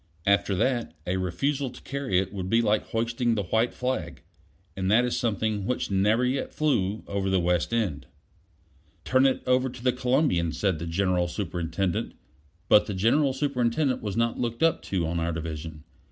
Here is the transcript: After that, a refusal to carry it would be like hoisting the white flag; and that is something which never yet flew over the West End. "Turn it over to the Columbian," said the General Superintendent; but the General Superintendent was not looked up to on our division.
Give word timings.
After 0.25 0.55
that, 0.55 0.95
a 1.05 1.17
refusal 1.17 1.69
to 1.69 1.79
carry 1.83 2.17
it 2.17 2.33
would 2.33 2.49
be 2.49 2.59
like 2.59 2.87
hoisting 2.87 3.35
the 3.35 3.43
white 3.43 3.71
flag; 3.71 4.23
and 4.75 4.89
that 4.89 5.05
is 5.05 5.15
something 5.15 5.67
which 5.67 5.91
never 5.91 6.25
yet 6.25 6.51
flew 6.51 7.03
over 7.05 7.29
the 7.29 7.39
West 7.39 7.71
End. 7.71 8.07
"Turn 9.05 9.27
it 9.27 9.43
over 9.45 9.69
to 9.69 9.83
the 9.83 9.93
Columbian," 9.93 10.53
said 10.53 10.79
the 10.79 10.87
General 10.87 11.27
Superintendent; 11.27 12.15
but 12.67 12.87
the 12.87 12.95
General 12.95 13.31
Superintendent 13.31 14.01
was 14.01 14.17
not 14.17 14.39
looked 14.39 14.63
up 14.63 14.81
to 14.81 15.05
on 15.05 15.19
our 15.19 15.31
division. 15.33 15.83